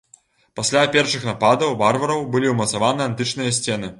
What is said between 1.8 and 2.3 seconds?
варвараў